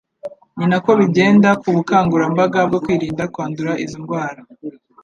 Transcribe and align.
Ni 0.57 0.65
nako 0.69 0.91
bigenda 0.99 1.49
ku 1.61 1.67
bukangurambaga 1.75 2.59
bwo 2.69 2.79
kwirinda 2.83 3.23
kwandura 3.33 3.71
izo 3.83 3.97
ndwara. 4.03 4.41